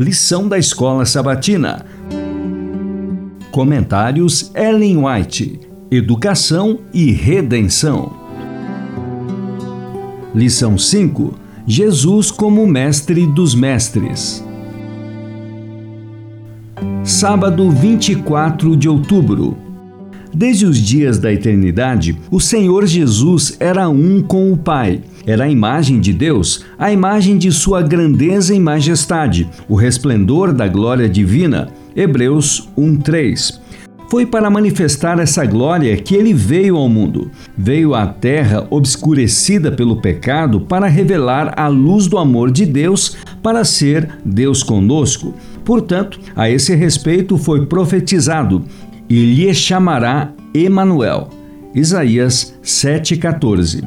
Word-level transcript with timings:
Lição 0.00 0.48
da 0.48 0.56
Escola 0.56 1.04
Sabatina. 1.04 1.84
Comentários 3.50 4.50
Ellen 4.54 5.04
White. 5.04 5.60
Educação 5.90 6.78
e 6.90 7.12
Redenção. 7.12 8.10
Lição 10.34 10.78
5. 10.78 11.34
Jesus 11.66 12.30
como 12.30 12.66
Mestre 12.66 13.26
dos 13.26 13.54
Mestres. 13.54 14.42
Sábado 17.04 17.70
24 17.70 18.78
de 18.78 18.88
outubro. 18.88 19.69
Desde 20.32 20.64
os 20.64 20.78
dias 20.78 21.18
da 21.18 21.32
eternidade, 21.32 22.16
o 22.30 22.40
Senhor 22.40 22.86
Jesus 22.86 23.56
era 23.58 23.88
um 23.88 24.22
com 24.22 24.52
o 24.52 24.56
Pai. 24.56 25.00
Era 25.26 25.44
a 25.44 25.50
imagem 25.50 26.00
de 26.00 26.12
Deus, 26.12 26.64
a 26.78 26.92
imagem 26.92 27.36
de 27.36 27.50
sua 27.50 27.82
grandeza 27.82 28.54
e 28.54 28.60
majestade, 28.60 29.48
o 29.68 29.74
resplendor 29.74 30.52
da 30.52 30.68
glória 30.68 31.08
divina. 31.08 31.68
Hebreus 31.94 32.68
1:3. 32.76 33.60
Foi 34.08 34.26
para 34.26 34.50
manifestar 34.50 35.20
essa 35.20 35.44
glória 35.44 35.96
que 35.96 36.16
ele 36.16 36.34
veio 36.34 36.76
ao 36.76 36.88
mundo. 36.88 37.30
Veio 37.56 37.94
à 37.94 38.06
terra 38.06 38.66
obscurecida 38.70 39.70
pelo 39.70 40.00
pecado 40.00 40.60
para 40.60 40.88
revelar 40.88 41.54
a 41.56 41.68
luz 41.68 42.08
do 42.08 42.18
amor 42.18 42.50
de 42.50 42.66
Deus, 42.66 43.16
para 43.40 43.64
ser 43.64 44.08
Deus 44.24 44.64
conosco. 44.64 45.32
Portanto, 45.64 46.18
a 46.34 46.50
esse 46.50 46.74
respeito 46.74 47.36
foi 47.36 47.66
profetizado: 47.66 48.64
e 49.10 49.34
lhe 49.34 49.52
chamará 49.52 50.32
Emanuel. 50.54 51.28
Isaías 51.74 52.54
7:14. 52.62 53.82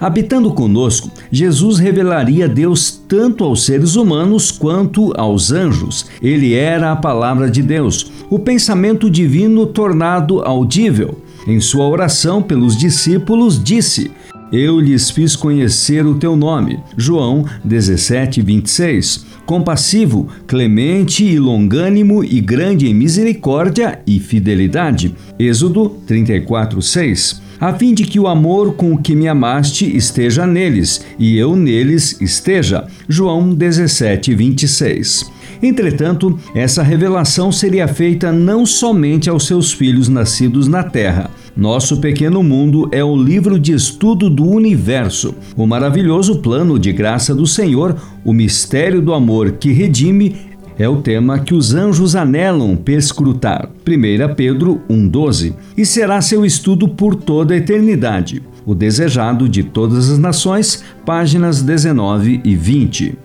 Habitando 0.00 0.52
conosco, 0.52 1.10
Jesus 1.30 1.78
revelaria 1.78 2.48
Deus 2.48 3.00
tanto 3.08 3.44
aos 3.44 3.64
seres 3.64 3.94
humanos 3.94 4.50
quanto 4.50 5.12
aos 5.18 5.52
anjos. 5.52 6.06
Ele 6.20 6.54
era 6.54 6.92
a 6.92 6.96
palavra 6.96 7.50
de 7.50 7.62
Deus, 7.62 8.10
o 8.28 8.38
pensamento 8.38 9.08
divino 9.08 9.66
tornado 9.66 10.40
audível. 10.40 11.22
Em 11.46 11.60
sua 11.60 11.86
oração 11.86 12.42
pelos 12.42 12.76
discípulos, 12.76 13.62
disse: 13.62 14.10
Eu 14.56 14.78
lhes 14.78 15.10
fiz 15.10 15.34
conhecer 15.34 16.06
o 16.06 16.14
teu 16.14 16.36
nome. 16.36 16.78
João 16.96 17.44
17, 17.64 18.40
26. 18.40 19.26
Compassivo, 19.44 20.28
clemente 20.46 21.24
e 21.24 21.40
longânimo 21.40 22.22
e 22.22 22.40
grande 22.40 22.86
em 22.86 22.94
misericórdia 22.94 23.98
e 24.06 24.20
fidelidade. 24.20 25.12
Êxodo 25.40 25.88
34, 26.06 26.80
6 26.80 27.42
a 27.60 27.72
fim 27.72 27.94
de 27.94 28.04
que 28.04 28.18
o 28.20 28.26
amor 28.26 28.74
com 28.74 28.92
o 28.92 28.98
que 28.98 29.14
me 29.14 29.26
amaste 29.26 29.96
esteja 29.96 30.46
neles 30.46 31.04
e 31.18 31.38
eu 31.38 31.56
neles 31.56 32.20
esteja. 32.20 32.86
João 33.08 33.54
17, 33.54 34.34
26. 34.34 35.32
Entretanto, 35.62 36.38
essa 36.54 36.82
revelação 36.82 37.50
seria 37.50 37.88
feita 37.88 38.30
não 38.30 38.66
somente 38.66 39.30
aos 39.30 39.46
seus 39.46 39.72
filhos 39.72 40.08
nascidos 40.08 40.68
na 40.68 40.82
terra. 40.82 41.30
Nosso 41.56 41.98
pequeno 41.98 42.42
mundo 42.42 42.88
é 42.90 43.04
o 43.04 43.14
livro 43.16 43.60
de 43.60 43.72
estudo 43.72 44.28
do 44.28 44.44
universo, 44.44 45.36
o 45.56 45.64
maravilhoso 45.68 46.40
plano 46.40 46.80
de 46.80 46.92
graça 46.92 47.32
do 47.32 47.46
Senhor, 47.46 47.96
o 48.24 48.32
mistério 48.32 49.00
do 49.00 49.14
amor 49.14 49.52
que 49.52 49.70
redime 49.70 50.34
é 50.76 50.88
o 50.88 50.96
tema 50.96 51.38
que 51.38 51.54
os 51.54 51.72
anjos 51.72 52.16
anelam 52.16 52.74
perscrutar. 52.74 53.70
1 53.86 54.34
Pedro 54.34 54.80
1,12. 54.90 55.54
E 55.76 55.86
será 55.86 56.20
seu 56.20 56.44
estudo 56.44 56.88
por 56.88 57.14
toda 57.14 57.54
a 57.54 57.56
eternidade. 57.56 58.42
O 58.66 58.74
desejado 58.74 59.48
de 59.48 59.62
todas 59.62 60.10
as 60.10 60.18
nações, 60.18 60.82
páginas 61.06 61.62
19 61.62 62.40
e 62.44 62.56
20. 62.56 63.16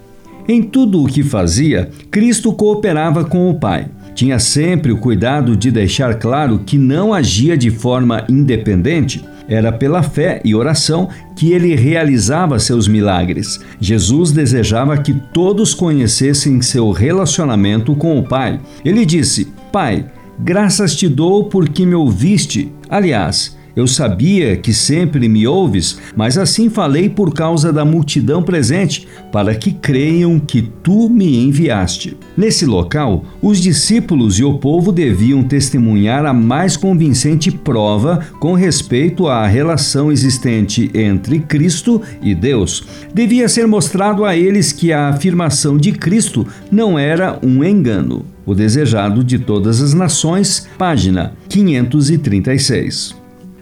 Em 0.47 0.61
tudo 0.61 1.03
o 1.03 1.07
que 1.07 1.23
fazia, 1.23 1.89
Cristo 2.11 2.53
cooperava 2.53 3.25
com 3.25 3.49
o 3.49 3.55
Pai. 3.55 3.87
Tinha 4.13 4.39
sempre 4.39 4.91
o 4.91 4.97
cuidado 4.97 5.55
de 5.55 5.71
deixar 5.71 6.15
claro 6.15 6.59
que 6.65 6.77
não 6.77 7.13
agia 7.13 7.57
de 7.57 7.69
forma 7.69 8.25
independente 8.29 9.23
era 9.49 9.71
pela 9.71 10.03
fé 10.03 10.39
e 10.45 10.53
oração 10.53 11.09
que 11.35 11.51
ele 11.51 11.75
realizava 11.75 12.59
seus 12.59 12.87
milagres. 12.87 13.59
Jesus 13.81 14.31
desejava 14.31 14.97
que 14.99 15.13
todos 15.33 15.73
conhecessem 15.73 16.61
seu 16.61 16.91
relacionamento 16.91 17.95
com 17.95 18.19
o 18.19 18.23
Pai. 18.23 18.59
Ele 18.85 19.05
disse: 19.05 19.47
Pai, 19.71 20.05
graças 20.39 20.95
te 20.95 21.09
dou 21.09 21.45
porque 21.45 21.83
me 21.85 21.95
ouviste. 21.95 22.71
Aliás, 22.87 23.57
eu 23.79 23.87
sabia 23.87 24.57
que 24.57 24.73
sempre 24.73 25.29
me 25.29 25.47
ouves, 25.47 25.99
mas 26.15 26.37
assim 26.37 26.69
falei 26.69 27.09
por 27.09 27.33
causa 27.33 27.71
da 27.71 27.85
multidão 27.85 28.43
presente, 28.43 29.07
para 29.31 29.55
que 29.55 29.71
creiam 29.71 30.39
que 30.39 30.61
tu 30.61 31.09
me 31.09 31.45
enviaste. 31.45 32.17
Nesse 32.35 32.65
local, 32.65 33.23
os 33.41 33.59
discípulos 33.59 34.37
e 34.37 34.43
o 34.43 34.57
povo 34.57 34.91
deviam 34.91 35.43
testemunhar 35.43 36.25
a 36.25 36.33
mais 36.33 36.75
convincente 36.75 37.51
prova 37.51 38.19
com 38.39 38.53
respeito 38.53 39.27
à 39.27 39.47
relação 39.47 40.11
existente 40.11 40.91
entre 40.93 41.39
Cristo 41.39 42.01
e 42.21 42.35
Deus. 42.35 42.83
Devia 43.13 43.47
ser 43.47 43.65
mostrado 43.65 44.25
a 44.25 44.35
eles 44.35 44.73
que 44.73 44.91
a 44.91 45.09
afirmação 45.09 45.77
de 45.77 45.93
Cristo 45.93 46.45
não 46.71 46.99
era 46.99 47.39
um 47.41 47.63
engano. 47.63 48.25
O 48.45 48.53
Desejado 48.53 49.23
de 49.23 49.39
Todas 49.39 49.81
as 49.81 49.93
Nações, 49.93 50.67
página 50.77 51.33
536 51.47 53.18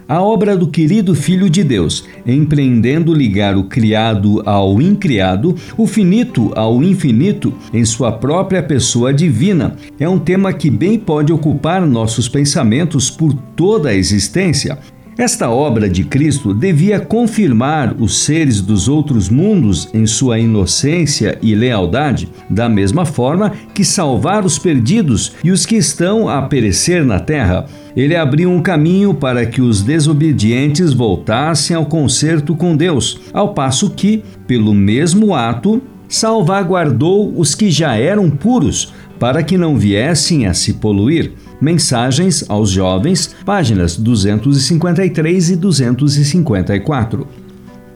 a 0.08 0.22
obra 0.22 0.56
do 0.56 0.66
querido 0.66 1.14
Filho 1.14 1.50
de 1.50 1.62
Deus, 1.62 2.06
empreendendo 2.26 3.12
ligar 3.12 3.58
o 3.58 3.64
criado 3.64 4.42
ao 4.46 4.80
incriado, 4.80 5.54
o 5.76 5.86
finito 5.86 6.50
ao 6.56 6.82
infinito, 6.82 7.52
em 7.74 7.84
sua 7.84 8.10
própria 8.10 8.62
pessoa 8.62 9.12
divina, 9.12 9.76
é 10.00 10.08
um 10.08 10.18
tema 10.18 10.50
que 10.54 10.70
bem 10.70 10.98
pode 10.98 11.30
ocupar 11.30 11.86
nossos 11.86 12.26
pensamentos 12.26 13.10
por 13.10 13.34
toda 13.54 13.90
a 13.90 13.94
existência. 13.94 14.78
Esta 15.18 15.50
obra 15.50 15.90
de 15.90 16.04
Cristo 16.04 16.54
devia 16.54 17.00
confirmar 17.00 17.92
os 17.98 18.18
seres 18.20 18.60
dos 18.60 18.86
outros 18.86 19.28
mundos 19.28 19.88
em 19.92 20.06
sua 20.06 20.38
inocência 20.38 21.36
e 21.42 21.56
lealdade, 21.56 22.28
da 22.48 22.68
mesma 22.68 23.04
forma 23.04 23.52
que 23.74 23.84
salvar 23.84 24.46
os 24.46 24.60
perdidos 24.60 25.32
e 25.42 25.50
os 25.50 25.66
que 25.66 25.74
estão 25.74 26.28
a 26.28 26.42
perecer 26.42 27.04
na 27.04 27.18
terra. 27.18 27.66
Ele 27.98 28.14
abriu 28.14 28.48
um 28.48 28.62
caminho 28.62 29.12
para 29.12 29.44
que 29.44 29.60
os 29.60 29.82
desobedientes 29.82 30.92
voltassem 30.92 31.74
ao 31.74 31.84
concerto 31.84 32.54
com 32.54 32.76
Deus, 32.76 33.18
ao 33.32 33.52
passo 33.52 33.90
que, 33.90 34.22
pelo 34.46 34.72
mesmo 34.72 35.34
ato, 35.34 35.82
salvaguardou 36.08 37.36
os 37.36 37.56
que 37.56 37.72
já 37.72 37.96
eram 37.96 38.30
puros, 38.30 38.94
para 39.18 39.42
que 39.42 39.58
não 39.58 39.76
viessem 39.76 40.46
a 40.46 40.54
se 40.54 40.74
poluir. 40.74 41.32
Mensagens 41.60 42.48
aos 42.48 42.70
Jovens, 42.70 43.34
páginas 43.44 43.96
253 43.96 45.50
e 45.50 45.56
254. 45.56 47.26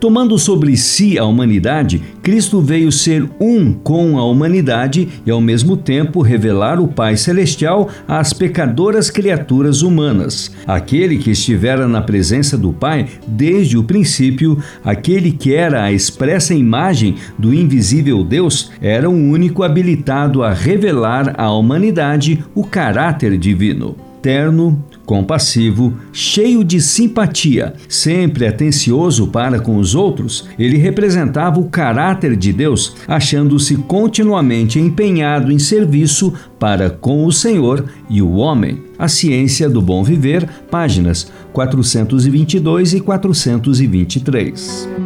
Tomando 0.02 0.36
sobre 0.36 0.76
si 0.76 1.16
a 1.16 1.24
humanidade, 1.24 2.02
Cristo 2.24 2.60
veio 2.60 2.90
ser 2.90 3.24
um 3.38 3.72
com 3.72 4.18
a 4.18 4.24
humanidade 4.24 5.08
e, 5.24 5.30
ao 5.30 5.40
mesmo 5.40 5.76
tempo, 5.76 6.22
revelar 6.22 6.80
o 6.80 6.88
Pai 6.88 7.16
Celestial 7.16 7.88
às 8.08 8.32
pecadoras 8.32 9.10
criaturas 9.10 9.80
humanas. 9.80 10.50
Aquele 10.66 11.18
que 11.18 11.30
estivera 11.30 11.86
na 11.86 12.02
presença 12.02 12.58
do 12.58 12.72
Pai 12.72 13.06
desde 13.28 13.78
o 13.78 13.84
princípio, 13.84 14.60
aquele 14.84 15.30
que 15.30 15.54
era 15.54 15.84
a 15.84 15.92
expressa 15.92 16.52
imagem 16.52 17.14
do 17.38 17.54
invisível 17.54 18.24
Deus, 18.24 18.72
era 18.80 19.08
o 19.08 19.14
único 19.14 19.62
habilitado 19.62 20.42
a 20.42 20.52
revelar 20.52 21.32
à 21.38 21.52
humanidade 21.52 22.44
o 22.56 22.64
caráter 22.64 23.38
divino 23.38 23.94
terno, 24.22 24.82
compassivo, 25.04 25.92
cheio 26.12 26.62
de 26.62 26.80
simpatia, 26.80 27.74
sempre 27.88 28.46
atencioso 28.46 29.26
para 29.26 29.58
com 29.58 29.76
os 29.76 29.96
outros, 29.96 30.48
ele 30.56 30.78
representava 30.78 31.58
o 31.58 31.68
caráter 31.68 32.36
de 32.36 32.52
Deus, 32.52 32.94
achando-se 33.08 33.76
continuamente 33.76 34.78
empenhado 34.78 35.50
em 35.50 35.58
serviço 35.58 36.32
para 36.58 36.88
com 36.88 37.26
o 37.26 37.32
Senhor 37.32 37.84
e 38.08 38.22
o 38.22 38.34
homem. 38.34 38.80
A 38.96 39.08
Ciência 39.08 39.69
do 39.69 39.82
Bom 39.82 40.04
Viver, 40.04 40.48
páginas 40.70 41.30
422 41.52 42.94
e 42.94 43.00
423. 43.00 45.01